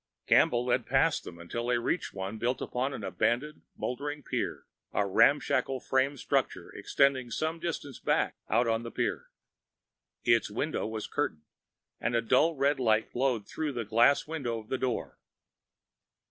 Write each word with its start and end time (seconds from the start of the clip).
Campbell 0.25 0.65
led 0.65 0.87
past 0.87 1.23
them 1.25 1.37
until 1.37 1.67
they 1.67 1.77
reached 1.77 2.11
one 2.11 2.39
built 2.39 2.59
upon 2.59 2.91
an 2.91 3.03
abandoned, 3.03 3.61
moldering 3.77 4.23
pier, 4.23 4.65
a 4.93 5.05
ramshackle 5.05 5.79
frame 5.79 6.17
structure 6.17 6.71
extending 6.73 7.29
some 7.29 7.59
distance 7.59 7.99
back 7.99 8.35
out 8.49 8.67
on 8.67 8.81
the 8.81 8.89
pier. 8.89 9.27
Its 10.23 10.49
window 10.49 10.87
was 10.87 11.05
curtained, 11.05 11.43
but 12.01 12.27
dull 12.27 12.55
red 12.55 12.79
light 12.79 13.13
glowed 13.13 13.47
through 13.47 13.73
the 13.73 13.85
glass 13.85 14.25
window 14.25 14.57
of 14.57 14.69
the 14.69 14.77
door. 14.79 15.19